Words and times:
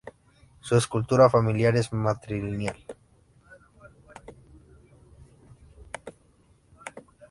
Su 0.61 0.75
estructura 0.75 1.29
familiar 1.29 1.75
es 1.77 1.93
matrilineal. 1.93 2.75